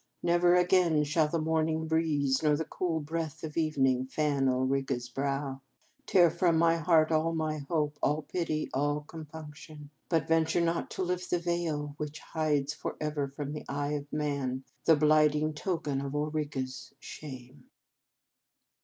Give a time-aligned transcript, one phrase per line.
[0.23, 5.09] Never again shall the morning breeze nor the cool breath of evening fan Ulrica s
[5.09, 5.61] brow.""
[6.07, 7.35] Tear from my heart all
[7.69, 11.03] hope, all pity, all compunction; but 2 33 In Our Convent Days venture not to
[11.07, 16.15] lift the veil which hides forever from the eye of man the blighting token of
[16.15, 17.65] Ulrica s shame."